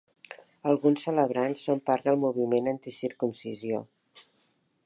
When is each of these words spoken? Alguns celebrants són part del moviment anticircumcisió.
Alguns 0.71 1.03
celebrants 1.07 1.67
són 1.69 1.83
part 1.91 2.09
del 2.09 2.19
moviment 2.25 2.73
anticircumcisió. 2.75 3.87